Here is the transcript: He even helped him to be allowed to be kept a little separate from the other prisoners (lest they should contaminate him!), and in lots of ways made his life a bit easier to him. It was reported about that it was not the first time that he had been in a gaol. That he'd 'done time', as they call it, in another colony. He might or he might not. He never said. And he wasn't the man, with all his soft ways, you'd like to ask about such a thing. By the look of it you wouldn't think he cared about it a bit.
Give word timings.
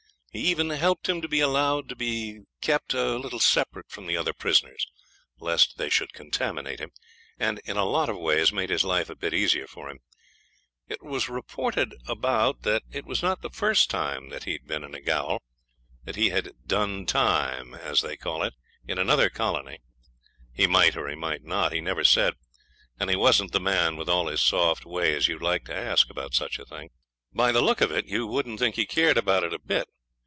He 0.33 0.45
even 0.47 0.69
helped 0.69 1.09
him 1.09 1.19
to 1.21 1.27
be 1.27 1.41
allowed 1.41 1.89
to 1.89 1.95
be 1.97 2.43
kept 2.61 2.93
a 2.93 3.17
little 3.17 3.41
separate 3.41 3.89
from 3.91 4.05
the 4.07 4.15
other 4.15 4.31
prisoners 4.31 4.87
(lest 5.37 5.77
they 5.77 5.89
should 5.89 6.13
contaminate 6.13 6.79
him!), 6.79 6.91
and 7.37 7.59
in 7.65 7.75
lots 7.75 8.09
of 8.09 8.17
ways 8.17 8.53
made 8.53 8.69
his 8.69 8.85
life 8.85 9.09
a 9.09 9.15
bit 9.17 9.33
easier 9.33 9.67
to 9.67 9.87
him. 9.89 9.99
It 10.87 11.03
was 11.03 11.27
reported 11.27 11.95
about 12.07 12.61
that 12.61 12.83
it 12.91 13.05
was 13.05 13.21
not 13.21 13.41
the 13.41 13.49
first 13.49 13.89
time 13.89 14.29
that 14.29 14.45
he 14.45 14.53
had 14.53 14.65
been 14.65 14.85
in 14.85 14.95
a 14.95 15.01
gaol. 15.01 15.41
That 16.05 16.15
he'd 16.15 16.53
'done 16.65 17.05
time', 17.07 17.75
as 17.75 17.99
they 17.99 18.15
call 18.15 18.41
it, 18.43 18.53
in 18.87 18.97
another 18.97 19.29
colony. 19.29 19.79
He 20.53 20.65
might 20.65 20.95
or 20.95 21.09
he 21.09 21.15
might 21.17 21.43
not. 21.43 21.73
He 21.73 21.81
never 21.81 22.05
said. 22.05 22.35
And 22.97 23.09
he 23.09 23.17
wasn't 23.17 23.51
the 23.51 23.59
man, 23.59 23.97
with 23.97 24.07
all 24.07 24.27
his 24.27 24.39
soft 24.39 24.85
ways, 24.85 25.27
you'd 25.27 25.41
like 25.41 25.65
to 25.65 25.75
ask 25.75 26.09
about 26.09 26.33
such 26.33 26.57
a 26.57 26.63
thing. 26.65 26.89
By 27.33 27.51
the 27.51 27.59
look 27.59 27.81
of 27.81 27.91
it 27.91 28.05
you 28.05 28.25
wouldn't 28.27 28.59
think 28.59 28.75
he 28.77 28.85
cared 28.85 29.17
about 29.17 29.43
it 29.43 29.51
a 29.53 29.59
bit. 29.59 29.89